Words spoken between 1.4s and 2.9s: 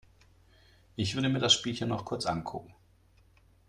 Spielchen noch kurz ankucken.